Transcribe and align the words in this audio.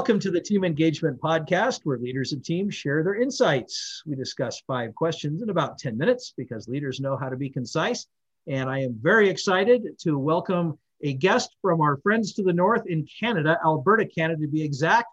Welcome 0.00 0.20
to 0.20 0.30
the 0.30 0.40
Team 0.40 0.64
Engagement 0.64 1.20
Podcast, 1.20 1.80
where 1.84 1.98
leaders 1.98 2.32
of 2.32 2.42
teams 2.42 2.74
share 2.74 3.04
their 3.04 3.16
insights. 3.16 4.02
We 4.06 4.16
discuss 4.16 4.62
five 4.66 4.94
questions 4.94 5.42
in 5.42 5.50
about 5.50 5.76
10 5.76 5.98
minutes 5.98 6.32
because 6.38 6.68
leaders 6.68 7.00
know 7.00 7.18
how 7.18 7.28
to 7.28 7.36
be 7.36 7.50
concise. 7.50 8.06
And 8.46 8.70
I 8.70 8.78
am 8.78 8.98
very 8.98 9.28
excited 9.28 9.98
to 9.98 10.18
welcome 10.18 10.78
a 11.02 11.12
guest 11.12 11.54
from 11.60 11.82
our 11.82 11.98
friends 11.98 12.32
to 12.32 12.42
the 12.42 12.54
north 12.54 12.86
in 12.86 13.06
Canada, 13.20 13.58
Alberta, 13.62 14.06
Canada, 14.06 14.40
to 14.40 14.48
be 14.48 14.62
exact. 14.62 15.08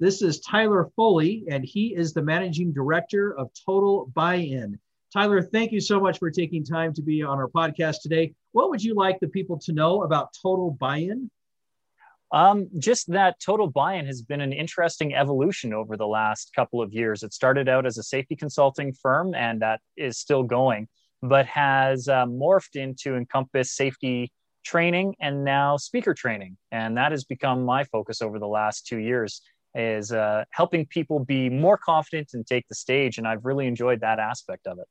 This 0.00 0.22
is 0.22 0.40
Tyler 0.40 0.88
Foley, 0.96 1.44
and 1.50 1.62
he 1.62 1.94
is 1.94 2.14
the 2.14 2.22
managing 2.22 2.72
director 2.72 3.38
of 3.38 3.50
Total 3.66 4.10
Buy 4.14 4.36
In. 4.36 4.78
Tyler, 5.12 5.42
thank 5.42 5.72
you 5.72 5.80
so 5.80 6.00
much 6.00 6.18
for 6.18 6.30
taking 6.30 6.64
time 6.64 6.94
to 6.94 7.02
be 7.02 7.22
on 7.22 7.36
our 7.36 7.48
podcast 7.48 7.96
today. 8.00 8.32
What 8.52 8.70
would 8.70 8.82
you 8.82 8.94
like 8.94 9.20
the 9.20 9.28
people 9.28 9.58
to 9.58 9.74
know 9.74 10.04
about 10.04 10.30
Total 10.42 10.70
Buy 10.70 11.00
In? 11.00 11.30
Um, 12.32 12.68
just 12.78 13.12
that 13.12 13.38
total 13.44 13.68
buy-in 13.68 14.06
has 14.06 14.22
been 14.22 14.40
an 14.40 14.54
interesting 14.54 15.14
evolution 15.14 15.74
over 15.74 15.98
the 15.98 16.06
last 16.06 16.52
couple 16.56 16.80
of 16.80 16.92
years. 16.94 17.22
It 17.22 17.34
started 17.34 17.68
out 17.68 17.84
as 17.84 17.98
a 17.98 18.02
safety 18.02 18.36
consulting 18.36 18.94
firm, 18.94 19.34
and 19.34 19.60
that 19.60 19.80
is 19.98 20.16
still 20.16 20.42
going, 20.42 20.88
but 21.20 21.44
has 21.46 22.08
uh, 22.08 22.24
morphed 22.24 22.74
into 22.74 23.16
encompass 23.16 23.76
safety 23.76 24.32
training 24.64 25.14
and 25.20 25.44
now 25.44 25.76
speaker 25.76 26.14
training, 26.14 26.56
and 26.70 26.96
that 26.96 27.12
has 27.12 27.24
become 27.24 27.64
my 27.64 27.84
focus 27.84 28.22
over 28.22 28.38
the 28.38 28.48
last 28.48 28.86
two 28.86 28.98
years. 28.98 29.42
Is 29.74 30.12
uh, 30.12 30.44
helping 30.50 30.84
people 30.84 31.24
be 31.24 31.48
more 31.48 31.78
confident 31.78 32.30
and 32.34 32.46
take 32.46 32.68
the 32.68 32.74
stage, 32.74 33.16
and 33.16 33.26
I've 33.26 33.44
really 33.44 33.66
enjoyed 33.66 34.00
that 34.00 34.18
aspect 34.18 34.66
of 34.66 34.78
it. 34.78 34.86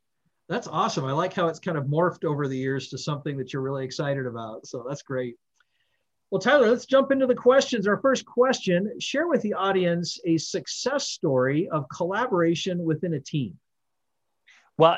That's 0.50 0.68
awesome. 0.68 1.06
I 1.06 1.12
like 1.12 1.34
how 1.34 1.48
it's 1.48 1.60
kind 1.60 1.78
of 1.78 1.86
morphed 1.86 2.26
over 2.26 2.48
the 2.48 2.58
years 2.58 2.90
to 2.90 2.98
something 2.98 3.38
that 3.38 3.54
you're 3.54 3.62
really 3.62 3.86
excited 3.86 4.26
about. 4.26 4.66
So 4.66 4.84
that's 4.88 5.04
great. 5.04 5.36
Well, 6.32 6.40
Tyler, 6.40 6.70
let's 6.70 6.86
jump 6.86 7.12
into 7.12 7.28
the 7.28 7.36
questions. 7.36 7.88
Our 7.88 8.00
first 8.00 8.26
question 8.26 9.00
share 9.02 9.28
with 9.28 9.42
the 9.42 9.54
audience 9.54 10.18
a 10.26 10.38
success 10.38 11.10
story 11.10 11.68
of 11.70 11.86
collaboration 11.94 12.86
within 12.86 13.14
a 13.14 13.20
team. 13.20 13.60
Well, 14.78 14.98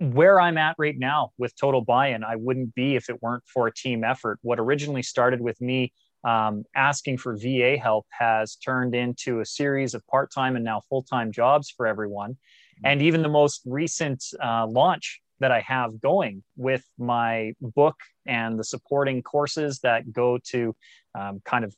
where 0.00 0.40
I'm 0.40 0.58
at 0.58 0.74
right 0.76 0.98
now 0.98 1.30
with 1.38 1.54
total 1.54 1.80
buy 1.80 2.08
in, 2.08 2.24
I 2.24 2.34
wouldn't 2.34 2.74
be 2.74 2.96
if 2.96 3.08
it 3.08 3.22
weren't 3.22 3.44
for 3.46 3.68
a 3.68 3.72
team 3.72 4.02
effort. 4.02 4.40
What 4.42 4.58
originally 4.58 5.04
started 5.04 5.40
with 5.40 5.60
me 5.60 5.92
um, 6.24 6.64
asking 6.74 7.18
for 7.18 7.36
VA 7.36 7.76
help 7.76 8.06
has 8.10 8.56
turned 8.56 8.96
into 8.96 9.38
a 9.38 9.46
series 9.46 9.94
of 9.94 10.04
part 10.08 10.32
time 10.32 10.56
and 10.56 10.64
now 10.64 10.82
full 10.88 11.04
time 11.04 11.30
jobs 11.30 11.70
for 11.70 11.86
everyone. 11.86 12.36
And 12.82 13.00
even 13.00 13.22
the 13.22 13.28
most 13.28 13.62
recent 13.64 14.24
uh, 14.42 14.66
launch 14.66 15.20
that 15.40 15.52
I 15.52 15.60
have 15.60 16.00
going 16.00 16.42
with 16.56 16.84
my 16.98 17.52
book 17.60 17.96
and 18.26 18.58
the 18.58 18.64
supporting 18.64 19.22
courses 19.22 19.80
that 19.80 20.12
go 20.12 20.38
to 20.50 20.74
um, 21.14 21.40
kind 21.44 21.64
of 21.64 21.74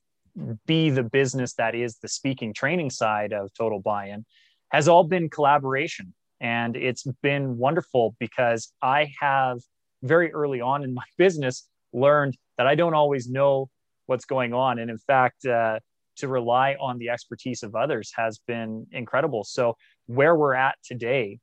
be 0.66 0.90
the 0.90 1.02
business 1.02 1.54
that 1.54 1.74
is 1.74 1.98
the 1.98 2.08
speaking 2.08 2.54
training 2.54 2.90
side 2.90 3.32
of 3.32 3.52
Total 3.54 3.80
Buy 3.80 4.06
In 4.06 4.24
has 4.70 4.88
all 4.88 5.04
been 5.04 5.28
collaboration. 5.28 6.14
And 6.40 6.76
it's 6.76 7.04
been 7.22 7.58
wonderful 7.58 8.16
because 8.18 8.72
I 8.80 9.12
have 9.20 9.58
very 10.02 10.32
early 10.32 10.60
on 10.60 10.84
in 10.84 10.94
my 10.94 11.04
business 11.18 11.68
learned 11.92 12.36
that 12.56 12.66
I 12.66 12.74
don't 12.74 12.94
always 12.94 13.28
know 13.28 13.68
what's 14.06 14.24
going 14.24 14.54
on. 14.54 14.78
And 14.78 14.90
in 14.90 14.98
fact, 14.98 15.44
uh, 15.44 15.80
to 16.16 16.28
rely 16.28 16.76
on 16.80 16.98
the 16.98 17.08
expertise 17.08 17.62
of 17.62 17.74
others 17.74 18.12
has 18.14 18.38
been 18.46 18.86
incredible. 18.92 19.44
So, 19.44 19.76
where 20.06 20.36
we're 20.36 20.54
at 20.54 20.76
today 20.84 21.38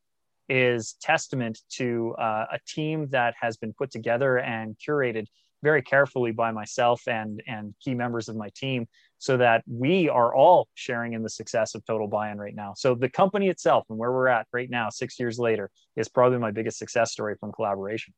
is 0.49 0.95
testament 1.01 1.59
to 1.69 2.15
uh, 2.19 2.45
a 2.51 2.59
team 2.67 3.07
that 3.09 3.35
has 3.39 3.57
been 3.57 3.73
put 3.73 3.91
together 3.91 4.37
and 4.37 4.75
curated 4.77 5.25
very 5.63 5.81
carefully 5.81 6.31
by 6.31 6.51
myself 6.51 7.01
and 7.07 7.41
and 7.47 7.73
key 7.83 7.93
members 7.93 8.29
of 8.29 8.35
my 8.35 8.49
team 8.55 8.87
so 9.17 9.37
that 9.37 9.63
we 9.67 10.07
are 10.07 10.33
all 10.35 10.67
sharing 10.75 11.13
in 11.13 11.23
the 11.23 11.29
success 11.29 11.73
of 11.73 11.83
total 11.85 12.07
buy-in 12.07 12.37
right 12.37 12.55
now. 12.55 12.73
So 12.77 12.93
the 12.93 13.09
company 13.09 13.49
itself 13.49 13.85
and 13.89 13.97
where 13.97 14.11
we're 14.11 14.27
at 14.27 14.45
right 14.53 14.69
now 14.69 14.89
six 14.89 15.19
years 15.19 15.39
later 15.39 15.71
is 15.95 16.07
probably 16.07 16.37
my 16.37 16.51
biggest 16.51 16.77
success 16.77 17.11
story 17.11 17.35
from 17.39 17.51
collaboration. 17.51 18.13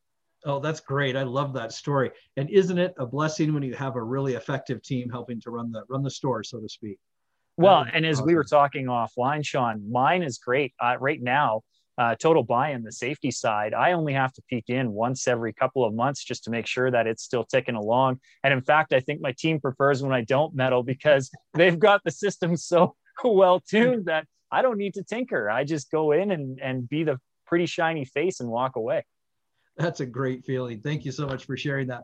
Oh 0.46 0.60
that's 0.60 0.80
great. 0.80 1.16
I 1.16 1.24
love 1.24 1.54
that 1.54 1.72
story. 1.72 2.12
And 2.38 2.50
isn't 2.50 2.78
it 2.78 2.94
a 2.98 3.06
blessing 3.06 3.54
when 3.54 3.64
you 3.64 3.74
have 3.76 3.96
a 3.96 4.04
really 4.04 4.34
effective 4.34 4.82
team 4.82 5.10
helping 5.10 5.40
to 5.42 5.52
run 5.52 5.72
the 5.72 5.84
run 5.90 6.04
the 6.04 6.12
store 6.12 6.44
so 6.44 6.60
to 6.60 6.68
speak? 6.68 7.00
Well 7.58 7.86
and 7.94 8.06
as 8.06 8.18
awesome. 8.18 8.28
we 8.28 8.36
were 8.36 8.44
talking 8.44 8.88
offline 8.88 9.46
Shawn 9.46 9.90
mine 9.90 10.24
is 10.24 10.38
great. 10.38 10.74
Uh, 10.80 10.98
right 11.00 11.22
now 11.22 11.62
uh, 12.00 12.16
total 12.16 12.44
buy 12.44 12.72
in 12.72 12.82
the 12.82 12.94
safety 12.94 13.30
side, 13.30 13.74
I 13.74 13.92
only 13.92 14.14
have 14.14 14.32
to 14.34 14.42
peek 14.50 14.70
in 14.70 14.94
once 14.94 15.28
every 15.28 15.52
couple 15.52 15.84
of 15.84 15.94
months 15.94 16.24
just 16.24 16.46
to 16.46 16.50
make 16.50 16.66
sure 16.66 16.90
that 16.90 17.08
it's 17.08 17.24
still 17.24 17.44
ticking 17.44 17.76
along. 17.76 18.22
And 18.42 18.54
in 18.54 18.62
fact, 18.62 18.94
I 18.94 19.02
think 19.02 19.20
my 19.20 19.34
team 19.38 19.60
prefers 19.60 20.02
when 20.02 20.14
I 20.14 20.22
don't 20.22 20.56
meddle 20.56 20.82
because 20.82 21.30
they've 21.54 21.78
got 21.78 22.02
the 22.06 22.12
system 22.12 22.56
so 22.56 22.96
well 23.24 23.60
tuned 23.60 24.06
that 24.06 24.26
I 24.50 24.62
don't 24.62 24.78
need 24.78 24.94
to 24.94 25.04
tinker. 25.04 25.50
I 25.50 25.66
just 25.66 25.92
go 25.92 26.14
in 26.14 26.32
and, 26.32 26.60
and 26.62 26.88
be 26.88 27.04
the 27.04 27.20
pretty 27.46 27.66
shiny 27.66 28.06
face 28.06 28.40
and 28.40 28.50
walk 28.50 28.78
away. 28.78 29.04
That's 29.76 30.00
a 30.00 30.06
great 30.06 30.46
feeling. 30.46 30.80
Thank 30.80 31.04
you 31.04 31.12
so 31.12 31.28
much 31.28 31.46
for 31.46 31.58
sharing 31.58 31.88
that. 31.88 32.04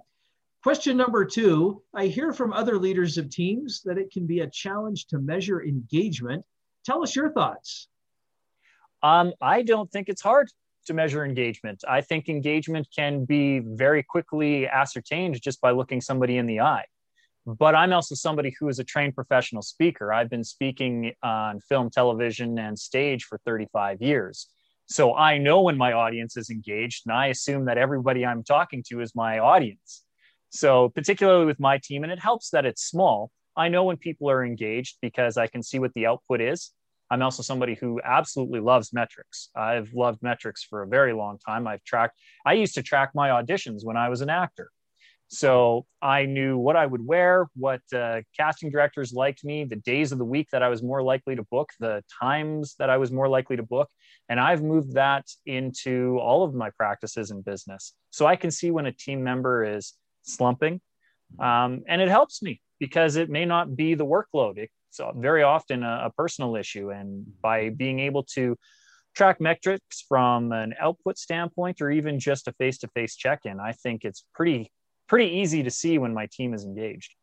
Question 0.61 0.97
number 0.97 1.23
two 1.23 1.83
I 1.93 2.07
hear 2.07 2.33
from 2.33 2.51
other 2.51 2.77
leaders 2.77 3.17
of 3.17 3.29
teams 3.29 3.81
that 3.85 3.97
it 3.97 4.11
can 4.11 4.27
be 4.27 4.41
a 4.41 4.49
challenge 4.49 5.07
to 5.07 5.19
measure 5.19 5.63
engagement. 5.63 6.43
Tell 6.83 7.01
us 7.01 7.15
your 7.15 7.31
thoughts. 7.31 7.87
Um, 9.03 9.33
I 9.41 9.61
don't 9.61 9.91
think 9.91 10.09
it's 10.09 10.21
hard 10.21 10.49
to 10.87 10.93
measure 10.93 11.25
engagement. 11.25 11.83
I 11.87 12.01
think 12.01 12.29
engagement 12.29 12.87
can 12.95 13.25
be 13.25 13.59
very 13.59 14.03
quickly 14.03 14.67
ascertained 14.67 15.41
just 15.41 15.61
by 15.61 15.71
looking 15.71 16.01
somebody 16.01 16.37
in 16.37 16.45
the 16.45 16.61
eye. 16.61 16.85
But 17.45 17.75
I'm 17.75 17.93
also 17.93 18.15
somebody 18.15 18.55
who 18.59 18.67
is 18.69 18.79
a 18.79 18.83
trained 18.83 19.13
professional 19.13 19.61
speaker. 19.61 20.11
I've 20.11 20.29
been 20.29 20.43
speaking 20.43 21.13
on 21.21 21.59
film, 21.59 21.89
television, 21.91 22.57
and 22.57 22.77
stage 22.77 23.25
for 23.25 23.39
35 23.45 24.01
years. 24.01 24.47
So 24.87 25.15
I 25.15 25.37
know 25.37 25.61
when 25.61 25.77
my 25.77 25.93
audience 25.93 26.37
is 26.37 26.49
engaged, 26.49 27.03
and 27.05 27.15
I 27.15 27.27
assume 27.27 27.65
that 27.65 27.77
everybody 27.77 28.25
I'm 28.25 28.43
talking 28.43 28.83
to 28.87 29.01
is 29.01 29.15
my 29.15 29.39
audience. 29.39 30.03
So, 30.49 30.89
particularly 30.89 31.45
with 31.45 31.59
my 31.59 31.79
team, 31.83 32.03
and 32.03 32.11
it 32.11 32.19
helps 32.19 32.51
that 32.51 32.65
it's 32.65 32.83
small, 32.83 33.31
I 33.57 33.67
know 33.67 33.83
when 33.83 33.97
people 33.97 34.29
are 34.29 34.45
engaged 34.45 34.97
because 35.01 35.37
I 35.37 35.47
can 35.47 35.63
see 35.63 35.79
what 35.79 35.93
the 35.95 36.05
output 36.05 36.39
is. 36.39 36.71
I'm 37.11 37.21
also 37.21 37.43
somebody 37.43 37.75
who 37.75 38.01
absolutely 38.03 38.59
loves 38.59 38.91
metrics. 38.93 39.49
I've 39.55 39.93
loved 39.93 40.23
metrics 40.23 40.63
for 40.63 40.81
a 40.81 40.87
very 40.87 41.13
long 41.13 41.37
time. 41.37 41.67
I've 41.67 41.83
tracked, 41.83 42.17
I 42.45 42.53
used 42.53 42.75
to 42.75 42.83
track 42.83 43.11
my 43.13 43.29
auditions 43.29 43.83
when 43.83 43.97
I 43.97 44.09
was 44.09 44.21
an 44.21 44.29
actor. 44.29 44.71
So 45.27 45.85
I 46.01 46.25
knew 46.25 46.57
what 46.57 46.75
I 46.75 46.85
would 46.85 47.05
wear, 47.05 47.47
what 47.55 47.81
uh, 47.93 48.21
casting 48.37 48.69
directors 48.69 49.11
liked 49.11 49.43
me, 49.43 49.63
the 49.63 49.75
days 49.75 50.11
of 50.11 50.19
the 50.19 50.25
week 50.25 50.49
that 50.51 50.61
I 50.61 50.69
was 50.69 50.83
more 50.83 51.01
likely 51.01 51.35
to 51.35 51.43
book, 51.43 51.71
the 51.79 52.03
times 52.21 52.75
that 52.77 52.89
I 52.89 52.97
was 52.97 53.11
more 53.11 53.27
likely 53.27 53.55
to 53.55 53.63
book. 53.63 53.89
And 54.29 54.39
I've 54.39 54.61
moved 54.63 54.93
that 54.93 55.25
into 55.45 56.19
all 56.19 56.43
of 56.43 56.53
my 56.53 56.69
practices 56.71 57.31
in 57.31 57.41
business. 57.41 57.93
So 58.11 58.25
I 58.25 58.35
can 58.35 58.51
see 58.51 58.71
when 58.71 58.85
a 58.85 58.91
team 58.91 59.23
member 59.23 59.65
is 59.65 59.93
slumping. 60.23 60.79
Um, 61.39 61.83
and 61.87 62.01
it 62.01 62.07
helps 62.07 62.41
me 62.41 62.61
because 62.79 63.15
it 63.15 63.29
may 63.29 63.45
not 63.45 63.75
be 63.75 63.95
the 63.95 64.05
workload. 64.05 64.57
It 64.57 64.69
it's 64.99 65.17
very 65.17 65.43
often 65.43 65.83
a, 65.83 66.05
a 66.05 66.11
personal 66.17 66.55
issue. 66.55 66.91
And 66.91 67.23
mm-hmm. 67.23 67.31
by 67.41 67.69
being 67.69 67.99
able 67.99 68.23
to 68.35 68.57
track 69.15 69.39
metrics 69.39 70.03
from 70.07 70.51
an 70.51 70.73
output 70.79 71.17
standpoint 71.17 71.81
or 71.81 71.89
even 71.89 72.19
just 72.19 72.47
a 72.47 72.53
face-to-face 72.53 73.15
check-in, 73.15 73.59
I 73.59 73.71
think 73.71 74.03
it's 74.03 74.25
pretty 74.33 74.71
pretty 75.07 75.37
easy 75.37 75.63
to 75.63 75.69
see 75.69 75.97
when 75.97 76.13
my 76.13 76.27
team 76.31 76.53
is 76.53 76.65
engaged. 76.65 77.13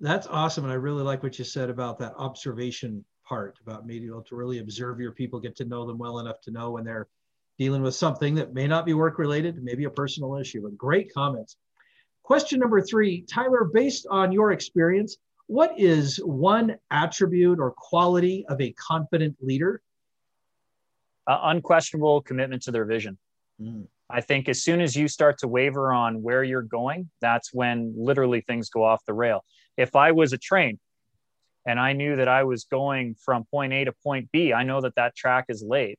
That's 0.00 0.26
awesome. 0.28 0.64
And 0.64 0.72
I 0.72 0.76
really 0.76 1.02
like 1.02 1.22
what 1.22 1.38
you 1.38 1.44
said 1.44 1.70
about 1.70 1.98
that 1.98 2.14
observation 2.16 3.04
part 3.26 3.58
about 3.66 3.86
being 3.86 4.04
able 4.04 4.22
to 4.22 4.36
really 4.36 4.60
observe 4.60 5.00
your 5.00 5.12
people, 5.12 5.40
get 5.40 5.56
to 5.56 5.64
know 5.64 5.86
them 5.86 5.98
well 5.98 6.20
enough 6.20 6.40
to 6.42 6.50
know 6.50 6.70
when 6.70 6.84
they're 6.84 7.08
dealing 7.58 7.82
with 7.82 7.94
something 7.94 8.34
that 8.34 8.54
may 8.54 8.66
not 8.66 8.86
be 8.86 8.94
work 8.94 9.18
related, 9.18 9.62
maybe 9.62 9.84
a 9.84 9.90
personal 9.90 10.36
issue. 10.36 10.62
But 10.62 10.76
great 10.76 11.12
comments. 11.12 11.56
Question 12.22 12.60
number 12.60 12.80
three, 12.80 13.22
Tyler, 13.22 13.64
based 13.72 14.06
on 14.10 14.32
your 14.32 14.52
experience, 14.52 15.16
what 15.46 15.78
is 15.78 16.16
one 16.24 16.76
attribute 16.90 17.58
or 17.58 17.72
quality 17.76 18.44
of 18.48 18.60
a 18.60 18.72
confident 18.72 19.36
leader? 19.40 19.82
Uh, 21.26 21.38
unquestionable 21.44 22.22
commitment 22.22 22.62
to 22.62 22.70
their 22.70 22.84
vision. 22.84 23.18
Mm. 23.60 23.86
I 24.10 24.20
think 24.20 24.48
as 24.48 24.62
soon 24.62 24.80
as 24.80 24.94
you 24.94 25.08
start 25.08 25.38
to 25.38 25.48
waver 25.48 25.92
on 25.92 26.22
where 26.22 26.44
you're 26.44 26.62
going, 26.62 27.10
that's 27.20 27.52
when 27.52 27.94
literally 27.96 28.42
things 28.42 28.68
go 28.68 28.84
off 28.84 29.04
the 29.06 29.14
rail. 29.14 29.44
If 29.76 29.96
I 29.96 30.12
was 30.12 30.32
a 30.32 30.38
train 30.38 30.78
and 31.66 31.80
I 31.80 31.94
knew 31.94 32.16
that 32.16 32.28
I 32.28 32.44
was 32.44 32.64
going 32.64 33.16
from 33.24 33.44
point 33.44 33.72
A 33.72 33.84
to 33.84 33.92
point 34.04 34.30
B, 34.30 34.52
I 34.52 34.62
know 34.62 34.82
that 34.82 34.94
that 34.96 35.16
track 35.16 35.46
is 35.48 35.64
laid. 35.66 35.96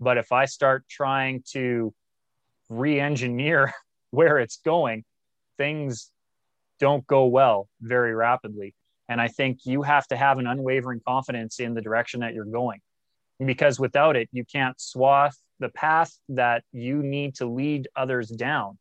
But 0.00 0.18
if 0.18 0.32
I 0.32 0.46
start 0.46 0.84
trying 0.88 1.44
to 1.52 1.94
re 2.68 2.98
engineer 2.98 3.72
where 4.10 4.38
it's 4.38 4.58
going, 4.58 5.04
things 5.56 6.10
don't 6.78 7.06
go 7.06 7.26
well 7.26 7.68
very 7.80 8.14
rapidly. 8.14 8.74
And 9.08 9.20
I 9.20 9.28
think 9.28 9.60
you 9.64 9.82
have 9.82 10.06
to 10.08 10.16
have 10.16 10.38
an 10.38 10.46
unwavering 10.46 11.00
confidence 11.06 11.60
in 11.60 11.74
the 11.74 11.80
direction 11.80 12.20
that 12.20 12.34
you're 12.34 12.44
going 12.44 12.80
because 13.44 13.78
without 13.78 14.16
it, 14.16 14.28
you 14.32 14.44
can't 14.44 14.80
swath 14.80 15.36
the 15.60 15.68
path 15.68 16.12
that 16.30 16.64
you 16.72 17.02
need 17.02 17.36
to 17.36 17.46
lead 17.46 17.88
others 17.94 18.28
down. 18.28 18.78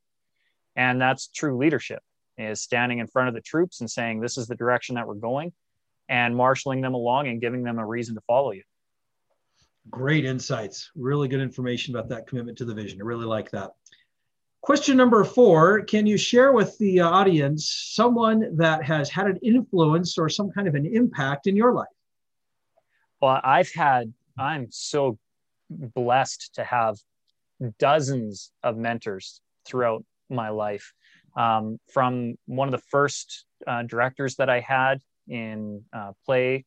And 0.76 1.00
that's 1.00 1.28
true 1.28 1.58
leadership 1.58 2.02
is 2.38 2.62
standing 2.62 3.00
in 3.00 3.08
front 3.08 3.30
of 3.30 3.34
the 3.34 3.42
troops 3.42 3.82
and 3.82 3.90
saying, 3.90 4.20
this 4.20 4.38
is 4.38 4.48
the 4.48 4.56
direction 4.56 4.96
that 4.96 5.08
we're 5.08 5.16
going. 5.16 5.54
and 6.08 6.36
marshaling 6.36 6.82
them 6.82 6.94
along 6.94 7.28
and 7.28 7.42
giving 7.42 7.64
them 7.64 7.80
a 7.80 7.86
reason 7.86 8.16
to 8.16 8.22
follow 8.22 8.52
you. 8.52 8.64
Great 9.90 10.26
insights. 10.26 10.92
Really 10.96 11.28
good 11.28 11.42
information 11.42 11.96
about 11.96 12.10
that 12.10 12.28
commitment 12.28 12.58
to 12.60 12.66
the 12.66 12.74
vision. 12.74 13.00
I 13.02 13.06
really 13.06 13.26
like 13.26 13.52
that. 13.52 13.72
Question 14.66 14.98
number 14.98 15.24
four 15.24 15.82
Can 15.82 16.08
you 16.08 16.18
share 16.18 16.52
with 16.52 16.76
the 16.80 17.02
uh, 17.02 17.08
audience 17.08 17.92
someone 17.94 18.58
that 18.58 18.84
has 18.84 19.12
had 19.12 19.28
an 19.28 19.38
influence 19.44 20.18
or 20.18 20.28
some 20.28 20.50
kind 20.50 20.68
of 20.68 20.74
an 20.74 20.88
impact 20.92 21.46
in 21.46 21.56
your 21.56 21.72
life? 21.72 21.86
Well, 23.22 23.40
I've 23.44 23.72
had, 23.72 24.12
I'm 24.40 24.66
so 24.72 25.20
blessed 25.70 26.56
to 26.56 26.64
have 26.64 26.98
dozens 27.78 28.52
of 28.64 28.76
mentors 28.76 29.40
throughout 29.68 30.04
my 30.32 30.50
life. 30.50 30.94
Um, 31.38 31.80
from 31.94 32.34
one 32.48 32.68
of 32.68 32.72
the 32.72 32.86
first 32.90 33.46
uh, 33.68 33.84
directors 33.84 34.38
that 34.38 34.50
I 34.50 34.62
had 34.62 35.00
in 35.28 35.84
uh, 35.94 36.14
play, 36.26 36.66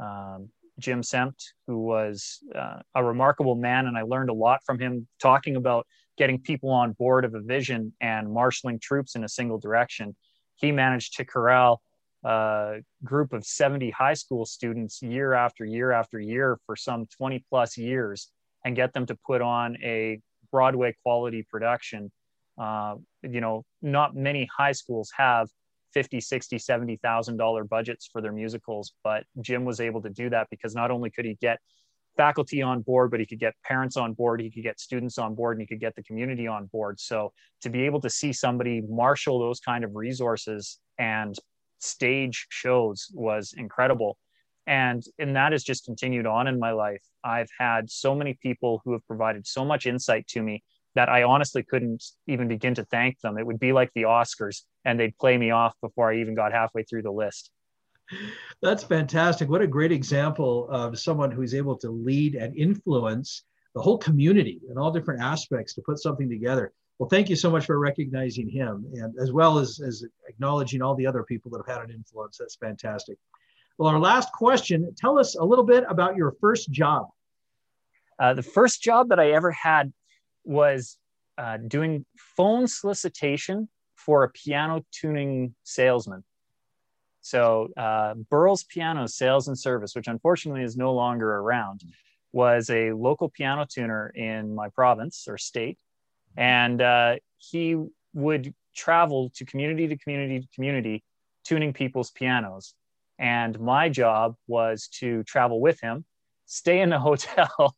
um, 0.00 0.48
Jim 0.80 1.04
Sempt, 1.04 1.52
who 1.68 1.78
was 1.78 2.40
uh, 2.52 2.80
a 2.96 3.04
remarkable 3.04 3.54
man, 3.54 3.86
and 3.86 3.96
I 3.96 4.02
learned 4.02 4.30
a 4.30 4.34
lot 4.34 4.64
from 4.66 4.80
him 4.80 5.06
talking 5.20 5.54
about 5.54 5.86
getting 6.16 6.40
people 6.40 6.70
on 6.70 6.92
board 6.92 7.24
of 7.24 7.34
a 7.34 7.40
vision 7.40 7.92
and 8.00 8.32
marshaling 8.32 8.78
troops 8.78 9.14
in 9.14 9.24
a 9.24 9.28
single 9.28 9.58
direction. 9.58 10.16
He 10.56 10.72
managed 10.72 11.16
to 11.16 11.24
corral 11.24 11.82
a 12.24 12.78
group 13.04 13.32
of 13.32 13.44
70 13.44 13.90
high 13.90 14.14
school 14.14 14.46
students 14.46 15.02
year 15.02 15.32
after 15.34 15.64
year 15.64 15.92
after 15.92 16.18
year 16.18 16.58
for 16.66 16.74
some 16.74 17.06
20 17.06 17.44
plus 17.48 17.76
years 17.76 18.30
and 18.64 18.74
get 18.74 18.92
them 18.92 19.06
to 19.06 19.16
put 19.26 19.42
on 19.42 19.76
a 19.82 20.20
Broadway 20.50 20.96
quality 21.02 21.46
production. 21.48 22.10
Uh, 22.58 22.96
you 23.22 23.40
know, 23.40 23.64
not 23.82 24.16
many 24.16 24.48
high 24.56 24.72
schools 24.72 25.10
have 25.16 25.48
50 25.92 26.20
60 26.20 26.58
70 26.58 26.96
thousand 26.96 27.36
dollar 27.38 27.64
budgets 27.64 28.06
for 28.06 28.20
their 28.20 28.32
musicals 28.32 28.92
but 29.02 29.24
jim 29.40 29.64
was 29.64 29.80
able 29.80 30.02
to 30.02 30.10
do 30.10 30.28
that 30.28 30.46
because 30.50 30.74
not 30.74 30.90
only 30.90 31.10
could 31.10 31.24
he 31.24 31.38
get 31.40 31.58
faculty 32.16 32.62
on 32.62 32.80
board 32.82 33.10
but 33.10 33.20
he 33.20 33.26
could 33.26 33.38
get 33.38 33.54
parents 33.64 33.96
on 33.96 34.12
board 34.12 34.40
he 34.40 34.50
could 34.50 34.62
get 34.62 34.80
students 34.80 35.18
on 35.18 35.34
board 35.34 35.56
and 35.56 35.62
he 35.62 35.66
could 35.66 35.80
get 35.80 35.94
the 35.94 36.02
community 36.02 36.46
on 36.46 36.66
board 36.66 36.98
so 36.98 37.32
to 37.60 37.68
be 37.68 37.82
able 37.82 38.00
to 38.00 38.10
see 38.10 38.32
somebody 38.32 38.82
marshal 38.88 39.38
those 39.38 39.60
kind 39.60 39.84
of 39.84 39.94
resources 39.94 40.78
and 40.98 41.36
stage 41.78 42.46
shows 42.48 43.10
was 43.14 43.54
incredible 43.56 44.16
and 44.66 45.04
and 45.18 45.36
that 45.36 45.52
has 45.52 45.62
just 45.62 45.84
continued 45.84 46.26
on 46.26 46.46
in 46.46 46.58
my 46.58 46.72
life 46.72 47.02
i've 47.22 47.50
had 47.58 47.90
so 47.90 48.14
many 48.14 48.38
people 48.42 48.80
who 48.84 48.92
have 48.92 49.06
provided 49.06 49.46
so 49.46 49.64
much 49.64 49.86
insight 49.86 50.26
to 50.26 50.42
me 50.42 50.62
that 50.96 51.10
I 51.10 51.22
honestly 51.22 51.62
couldn't 51.62 52.02
even 52.26 52.48
begin 52.48 52.74
to 52.74 52.84
thank 52.86 53.20
them. 53.20 53.36
It 53.38 53.46
would 53.46 53.60
be 53.60 53.72
like 53.72 53.90
the 53.94 54.04
Oscars 54.04 54.62
and 54.84 54.98
they'd 54.98 55.16
play 55.18 55.36
me 55.36 55.50
off 55.50 55.74
before 55.82 56.10
I 56.10 56.16
even 56.16 56.34
got 56.34 56.52
halfway 56.52 56.84
through 56.84 57.02
the 57.02 57.12
list. 57.12 57.50
That's 58.62 58.84
fantastic. 58.84 59.48
What 59.48 59.62
a 59.62 59.66
great 59.66 59.92
example 59.92 60.68
of 60.70 60.98
someone 60.98 61.30
who's 61.30 61.54
able 61.54 61.76
to 61.78 61.90
lead 61.90 62.34
and 62.34 62.56
influence 62.56 63.44
the 63.74 63.82
whole 63.82 63.98
community 63.98 64.60
in 64.70 64.78
all 64.78 64.90
different 64.90 65.20
aspects 65.22 65.74
to 65.74 65.82
put 65.82 65.98
something 65.98 66.28
together. 66.28 66.72
Well, 66.98 67.08
thank 67.10 67.28
you 67.28 67.36
so 67.36 67.50
much 67.50 67.66
for 67.66 67.78
recognizing 67.78 68.48
him 68.48 68.86
and 68.94 69.14
as 69.20 69.32
well 69.32 69.58
as, 69.58 69.80
as 69.80 70.02
acknowledging 70.28 70.80
all 70.80 70.94
the 70.94 71.06
other 71.06 71.24
people 71.24 71.50
that 71.50 71.62
have 71.66 71.76
had 71.76 71.84
an 71.84 71.94
influence. 71.94 72.38
That's 72.38 72.56
fantastic. 72.56 73.18
Well, 73.76 73.90
our 73.90 73.98
last 73.98 74.32
question 74.32 74.94
tell 74.96 75.18
us 75.18 75.36
a 75.36 75.44
little 75.44 75.64
bit 75.64 75.84
about 75.88 76.16
your 76.16 76.34
first 76.40 76.70
job. 76.70 77.08
Uh, 78.18 78.32
the 78.32 78.42
first 78.42 78.82
job 78.82 79.10
that 79.10 79.20
I 79.20 79.32
ever 79.32 79.50
had 79.50 79.92
was 80.44 80.96
uh, 81.36 81.58
doing 81.58 82.06
phone 82.16 82.66
solicitation 82.66 83.68
for 83.94 84.24
a 84.24 84.30
piano 84.30 84.82
tuning 84.90 85.54
salesman. 85.64 86.24
So 87.26 87.70
uh, 87.76 88.14
Burrell's 88.30 88.62
Piano 88.62 89.08
Sales 89.08 89.48
and 89.48 89.58
Service, 89.58 89.96
which 89.96 90.06
unfortunately 90.06 90.62
is 90.62 90.76
no 90.76 90.94
longer 90.94 91.28
around, 91.28 91.82
was 92.30 92.70
a 92.70 92.92
local 92.92 93.28
piano 93.28 93.66
tuner 93.68 94.12
in 94.14 94.54
my 94.54 94.68
province 94.68 95.26
or 95.28 95.36
state, 95.36 95.76
and 96.36 96.80
uh, 96.80 97.16
he 97.38 97.76
would 98.14 98.54
travel 98.76 99.32
to 99.34 99.44
community 99.44 99.88
to 99.88 99.98
community 99.98 100.38
to 100.38 100.46
community, 100.54 101.02
tuning 101.44 101.72
people's 101.72 102.12
pianos. 102.12 102.74
And 103.18 103.58
my 103.58 103.88
job 103.88 104.36
was 104.46 104.86
to 105.00 105.24
travel 105.24 105.60
with 105.60 105.80
him, 105.80 106.04
stay 106.44 106.80
in 106.80 106.92
a 106.92 107.00
hotel, 107.08 107.74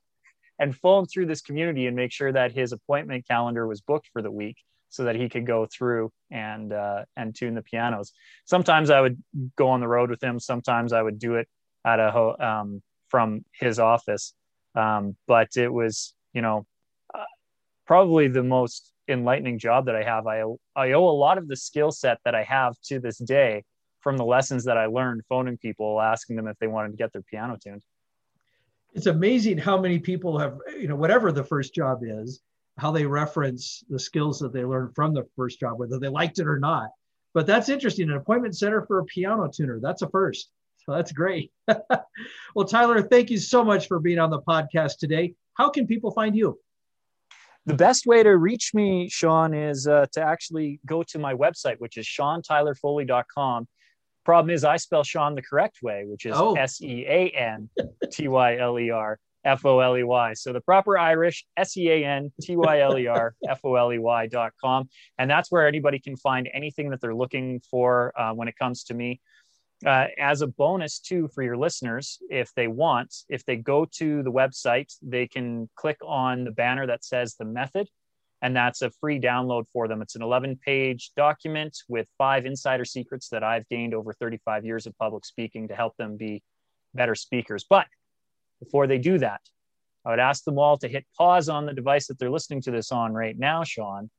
and 0.58 0.76
phone 0.76 1.06
through 1.06 1.24
this 1.24 1.40
community 1.40 1.86
and 1.86 1.96
make 1.96 2.12
sure 2.12 2.32
that 2.32 2.52
his 2.52 2.72
appointment 2.72 3.26
calendar 3.26 3.66
was 3.66 3.80
booked 3.80 4.10
for 4.12 4.20
the 4.20 4.30
week 4.30 4.58
so 4.88 5.04
that 5.04 5.16
he 5.16 5.28
could 5.28 5.46
go 5.46 5.66
through 5.66 6.10
and 6.30 6.72
uh, 6.72 7.04
and 7.16 7.34
tune 7.34 7.54
the 7.54 7.62
pianos. 7.62 8.12
Sometimes 8.44 8.90
I 8.90 9.00
would 9.00 9.22
go 9.56 9.68
on 9.68 9.80
the 9.80 9.88
road 9.88 10.10
with 10.10 10.22
him. 10.22 10.40
Sometimes 10.40 10.92
I 10.92 11.02
would 11.02 11.18
do 11.18 11.36
it 11.36 11.48
at 11.84 12.00
a 12.00 12.10
ho- 12.10 12.36
um, 12.38 12.82
from 13.08 13.44
his 13.52 13.78
office. 13.78 14.34
Um, 14.74 15.16
but 15.26 15.56
it 15.56 15.72
was 15.72 16.14
you 16.32 16.42
know 16.42 16.66
uh, 17.14 17.24
probably 17.86 18.28
the 18.28 18.42
most 18.42 18.92
enlightening 19.08 19.58
job 19.58 19.86
that 19.86 19.96
I 19.96 20.02
have. 20.02 20.26
I 20.26 20.42
I 20.76 20.92
owe 20.92 21.08
a 21.08 21.18
lot 21.18 21.38
of 21.38 21.48
the 21.48 21.56
skill 21.56 21.90
set 21.90 22.18
that 22.24 22.34
I 22.34 22.44
have 22.44 22.74
to 22.84 23.00
this 23.00 23.18
day 23.18 23.64
from 24.00 24.16
the 24.16 24.24
lessons 24.24 24.64
that 24.64 24.78
I 24.78 24.86
learned 24.86 25.22
phoning 25.28 25.58
people, 25.58 26.00
asking 26.00 26.36
them 26.36 26.46
if 26.46 26.56
they 26.58 26.68
wanted 26.68 26.92
to 26.92 26.96
get 26.96 27.12
their 27.12 27.22
piano 27.22 27.56
tuned 27.62 27.82
it's 28.94 29.06
amazing 29.06 29.58
how 29.58 29.80
many 29.80 29.98
people 29.98 30.38
have, 30.38 30.58
you 30.78 30.88
know, 30.88 30.96
whatever 30.96 31.30
the 31.32 31.44
first 31.44 31.74
job 31.74 32.00
is, 32.02 32.40
how 32.78 32.90
they 32.90 33.04
reference 33.04 33.82
the 33.88 33.98
skills 33.98 34.38
that 34.40 34.52
they 34.52 34.64
learned 34.64 34.94
from 34.94 35.12
the 35.12 35.24
first 35.36 35.60
job, 35.60 35.78
whether 35.78 35.98
they 35.98 36.08
liked 36.08 36.38
it 36.38 36.46
or 36.46 36.58
not. 36.58 36.90
But 37.34 37.46
that's 37.46 37.68
interesting. 37.68 38.08
An 38.08 38.16
appointment 38.16 38.56
center 38.56 38.84
for 38.86 39.00
a 39.00 39.04
piano 39.04 39.50
tuner, 39.52 39.80
that's 39.80 40.02
a 40.02 40.08
first. 40.08 40.50
So 40.86 40.92
that's 40.92 41.12
great. 41.12 41.52
well, 42.54 42.66
Tyler, 42.66 43.02
thank 43.02 43.30
you 43.30 43.38
so 43.38 43.62
much 43.64 43.88
for 43.88 43.98
being 43.98 44.18
on 44.18 44.30
the 44.30 44.40
podcast 44.40 44.98
today. 44.98 45.34
How 45.54 45.68
can 45.70 45.86
people 45.86 46.10
find 46.12 46.34
you? 46.34 46.58
The 47.66 47.74
best 47.74 48.06
way 48.06 48.22
to 48.22 48.34
reach 48.36 48.72
me, 48.72 49.10
Shawn, 49.10 49.52
is 49.52 49.86
uh, 49.86 50.06
to 50.12 50.22
actually 50.22 50.80
go 50.86 51.02
to 51.02 51.18
my 51.18 51.34
website, 51.34 51.76
which 51.78 51.98
is 51.98 52.06
seantylerfoley.com 52.06 53.68
Problem 54.28 54.54
is, 54.54 54.62
I 54.62 54.76
spell 54.76 55.04
Sean 55.04 55.34
the 55.34 55.40
correct 55.40 55.78
way, 55.82 56.04
which 56.04 56.26
is 56.26 56.34
oh. 56.36 56.52
S 56.52 56.82
E 56.82 57.06
A 57.08 57.30
N 57.30 57.70
T 58.12 58.28
Y 58.28 58.58
L 58.58 58.78
E 58.78 58.90
R 58.90 59.18
F 59.44 59.64
O 59.64 59.80
L 59.80 59.96
E 59.96 60.02
Y. 60.02 60.34
So 60.34 60.52
the 60.52 60.60
proper 60.60 60.98
Irish 60.98 61.46
S 61.56 61.76
E 61.76 61.88
A 61.90 62.04
N 62.04 62.32
T 62.40 62.56
Y 62.56 62.80
L 62.80 62.98
E 62.98 63.06
R 63.06 63.34
F 63.48 63.60
O 63.64 63.74
L 63.74 63.92
E 63.92 63.98
Y 63.98 64.26
dot 64.26 64.52
com. 64.62 64.88
And 65.18 65.30
that's 65.30 65.50
where 65.50 65.66
anybody 65.66 65.98
can 65.98 66.16
find 66.16 66.48
anything 66.52 66.90
that 66.90 67.00
they're 67.00 67.14
looking 67.14 67.60
for 67.70 68.18
uh, 68.18 68.32
when 68.32 68.48
it 68.48 68.56
comes 68.58 68.84
to 68.84 68.94
me. 68.94 69.20
Uh, 69.86 70.06
as 70.18 70.42
a 70.42 70.46
bonus, 70.48 70.98
too, 70.98 71.28
for 71.32 71.44
your 71.44 71.56
listeners, 71.56 72.18
if 72.30 72.52
they 72.54 72.66
want, 72.66 73.14
if 73.28 73.44
they 73.44 73.54
go 73.54 73.84
to 73.84 74.24
the 74.24 74.32
website, 74.32 74.92
they 75.02 75.28
can 75.28 75.68
click 75.76 75.98
on 76.04 76.42
the 76.42 76.50
banner 76.50 76.84
that 76.86 77.04
says 77.04 77.36
the 77.36 77.44
method 77.44 77.88
and 78.42 78.54
that's 78.54 78.82
a 78.82 78.90
free 78.90 79.20
download 79.20 79.64
for 79.72 79.88
them. 79.88 80.02
It's 80.02 80.14
an 80.14 80.22
11 80.22 80.60
page 80.64 81.12
document 81.16 81.76
with 81.88 82.06
five 82.18 82.46
insider 82.46 82.84
secrets 82.84 83.28
that 83.30 83.42
I've 83.42 83.68
gained 83.68 83.94
over 83.94 84.12
35 84.12 84.64
years 84.64 84.86
of 84.86 84.96
public 84.98 85.24
speaking 85.24 85.68
to 85.68 85.74
help 85.74 85.96
them 85.96 86.16
be 86.16 86.42
better 86.94 87.14
speakers. 87.14 87.64
But 87.68 87.86
before 88.60 88.86
they 88.86 88.98
do 88.98 89.18
that, 89.18 89.40
I 90.04 90.10
would 90.10 90.20
ask 90.20 90.44
them 90.44 90.58
all 90.58 90.78
to 90.78 90.88
hit 90.88 91.04
pause 91.16 91.48
on 91.48 91.66
the 91.66 91.72
device 91.72 92.06
that 92.06 92.18
they're 92.18 92.30
listening 92.30 92.62
to 92.62 92.70
this 92.70 92.92
on 92.92 93.12
right 93.12 93.38
now, 93.38 93.64
Shawn, 93.64 94.10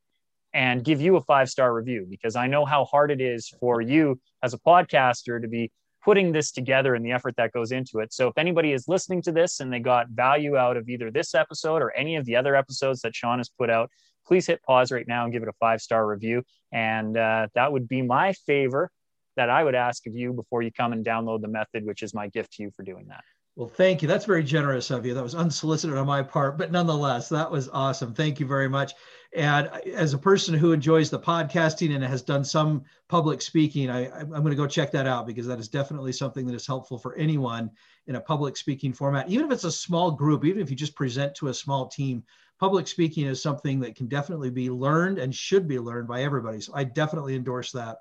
and 0.53 0.84
give 0.84 1.01
you 1.01 1.15
a 1.15 1.22
five 1.22 1.50
star 1.50 1.74
review 1.74 2.05
because 2.10 2.36
I 2.36 2.48
know 2.48 2.65
how 2.65 2.86
hard 2.86 3.12
it 3.12 3.22
is 3.22 3.50
for 3.60 3.81
you 3.81 4.19
as 4.43 4.53
a 4.53 4.60
podcaster 4.60 5.41
to 5.41 5.48
be 5.48 5.72
putting 6.03 6.31
this 6.31 6.51
together 6.51 6.96
and 6.96 7.05
the 7.05 7.12
effort 7.12 7.36
that 7.38 7.51
goes 7.51 7.72
into 7.72 8.00
it. 8.00 8.13
So 8.13 8.27
if 8.27 8.38
anybody 8.38 8.72
is 8.72 8.88
listening 8.88 9.22
to 9.24 9.31
this 9.31 9.60
and 9.60 9.72
they 9.72 9.79
got 9.79 10.10
value 10.10 10.58
out 10.58 10.77
of 10.77 10.88
either 10.88 11.12
this 11.12 11.36
episode 11.36 11.81
or 11.81 11.91
any 11.91 12.15
of 12.15 12.25
the 12.25 12.36
other 12.36 12.55
episodes 12.55 13.01
that 13.01 13.15
Shawn 13.15 13.39
has 13.39 13.50
put 13.50 13.69
out, 13.69 13.89
please 14.25 14.48
hit 14.48 14.62
pause 14.63 14.91
right 14.91 15.08
now 15.08 15.24
and 15.24 15.34
give 15.34 15.43
it 15.43 15.50
a 15.50 15.53
five 15.60 15.81
star 15.81 16.08
review. 16.08 16.43
And 16.72 17.17
uh, 17.17 17.48
that 17.55 17.72
would 17.72 17.88
be 17.88 18.01
my 18.01 18.34
favor 18.46 18.91
that 19.36 19.50
I 19.50 19.63
would 19.63 19.75
ask 19.75 20.05
of 20.08 20.15
you 20.15 20.34
before 20.34 20.62
you 20.62 20.72
come 20.72 20.93
and 20.93 21.05
download 21.05 21.41
the 21.41 21.48
method, 21.48 21.86
which 21.86 22.03
is 22.03 22.13
my 22.13 22.27
gift 22.27 22.53
to 22.53 22.63
you 22.63 22.72
for 22.72 22.84
doing 22.84 23.08
that. 23.08 23.24
Well, 23.60 23.68
thank 23.68 24.01
you. 24.01 24.08
That's 24.08 24.24
very 24.24 24.46
generous 24.46 24.89
of 24.89 25.06
you. 25.06 25.13
That 25.13 25.22
was 25.22 25.36
unsolicited 25.36 25.98
on 25.98 26.08
my 26.08 26.24
part, 26.24 26.58
but 26.58 26.72
nonetheless, 26.72 27.28
that 27.28 27.51
was 27.51 27.68
awesome. 27.68 28.13
Thank 28.13 28.39
you 28.39 28.46
very 28.46 28.70
much. 28.70 28.94
And 29.36 29.68
as 29.94 30.13
a 30.13 30.18
person 30.18 30.54
who 30.54 30.72
enjoys 30.72 31.10
the 31.10 31.20
podcasting 31.20 31.94
and 31.94 32.01
has 32.01 32.22
done 32.22 32.46
some 32.46 32.86
public 33.10 33.42
speaking, 33.42 33.89
I, 33.89 34.06
am 34.22 34.30
going 34.30 34.46
to 34.46 34.56
go 34.56 34.66
check 34.66 34.92
that 34.94 35.08
out 35.08 35.28
because 35.28 35.46
that 35.46 35.60
is 35.60 35.68
definitely 35.68 36.13
something 36.13 36.48
that 36.48 36.56
is 36.56 36.66
helpful 36.66 36.98
for 36.98 37.18
anyone 37.18 37.70
in 38.08 38.16
a 38.16 38.22
public 38.22 38.56
speaking 38.56 38.94
format. 38.94 39.28
Even 39.28 39.48
if 39.48 39.51
it's 39.51 39.66
a 39.66 39.72
small 39.74 40.10
group, 40.10 40.46
even 40.46 40.62
if 40.62 40.70
you 40.70 40.78
just 40.78 40.96
present 40.96 41.36
to 41.36 41.50
a 41.50 41.54
small 41.54 41.89
team, 41.89 42.24
public 42.62 42.88
speaking 42.88 43.25
is 43.25 43.44
something 43.44 43.82
that 43.82 43.94
can 43.94 44.08
definitely 44.08 44.51
be 44.51 44.70
learned 44.70 45.18
and 45.20 45.36
should 45.36 45.68
be 45.68 45.80
learned 45.80 46.08
by 46.08 46.24
everybody. 46.24 46.62
So 46.62 46.72
I 46.75 46.86
definitely 46.86 47.36
endorse 47.36 47.74
that. 47.74 47.98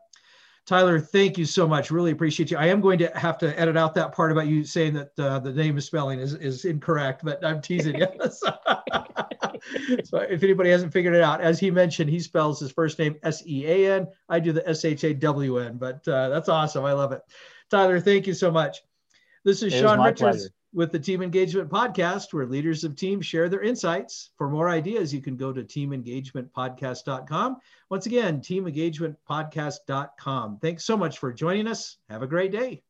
Tyler, 0.68 1.00
thank 1.00 1.38
you 1.38 1.46
so 1.46 1.66
much. 1.66 1.90
Really 1.90 2.10
appreciate 2.10 2.50
you. 2.50 2.58
I 2.58 2.66
am 2.66 2.82
going 2.82 2.98
to 2.98 3.10
have 3.14 3.38
to 3.38 3.58
edit 3.58 3.74
out 3.74 3.94
that 3.94 4.12
part 4.12 4.30
about 4.30 4.48
you 4.48 4.64
saying 4.64 4.92
that 4.92 5.18
uh, 5.18 5.38
the 5.38 5.50
name 5.50 5.78
of 5.78 5.82
spelling 5.82 6.20
is, 6.20 6.34
is 6.34 6.66
incorrect, 6.66 7.22
but 7.24 7.42
I'm 7.42 7.62
teasing 7.62 7.94
you. 7.94 8.06
so 10.04 10.18
if 10.18 10.42
anybody 10.42 10.68
hasn't 10.68 10.92
figured 10.92 11.14
it 11.14 11.22
out, 11.22 11.40
as 11.40 11.58
he 11.58 11.70
mentioned, 11.70 12.10
he 12.10 12.20
spells 12.20 12.60
his 12.60 12.70
first 12.70 12.98
name 12.98 13.16
S 13.22 13.42
E 13.46 13.66
A 13.66 13.96
N. 13.96 14.08
I 14.28 14.40
do 14.40 14.52
the 14.52 14.68
S 14.68 14.84
H 14.84 15.04
A 15.04 15.14
W 15.14 15.58
N, 15.58 15.78
but 15.78 16.06
uh, 16.06 16.28
that's 16.28 16.50
awesome. 16.50 16.84
I 16.84 16.92
love 16.92 17.12
it. 17.12 17.22
Tyler, 17.70 17.98
thank 17.98 18.26
you 18.26 18.34
so 18.34 18.50
much. 18.50 18.82
This 19.46 19.62
is 19.62 19.72
It 19.72 19.80
Shawn 19.80 19.98
Richards 20.02 20.20
pleasure. 20.20 20.48
With 20.72 20.90
the 20.92 20.98
Team 20.98 21.22
Engagement 21.22 21.70
Podcast, 21.70 22.32
where 22.32 22.46
leaders 22.46 22.82
of 22.84 22.96
teams 22.96 23.26
share 23.26 23.48
their 23.48 23.62
insights. 23.62 24.30
For 24.36 24.48
more 24.48 24.68
ideas, 24.68 25.14
you 25.14 25.20
can 25.20 25.36
go 25.36 25.52
to 25.52 25.62
teamengagementpodcast.com. 25.62 27.56
Once 27.90 28.06
again, 28.06 28.40
teamengagementpodcast.com. 28.40 30.58
Thanks 30.58 30.84
so 30.84 30.96
much 30.96 31.18
for 31.18 31.32
joining 31.32 31.66
us. 31.66 31.96
Have 32.08 32.22
a 32.22 32.26
great 32.26 32.52
day. 32.52 32.82